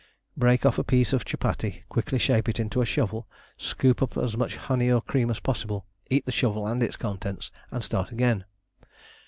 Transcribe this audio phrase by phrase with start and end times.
[0.35, 4.35] Break off a piece of chupattie, quickly shape it into a shovel, scoop up as
[4.35, 8.45] much honey or cream as possible, eat the shovel and its contents, and start again.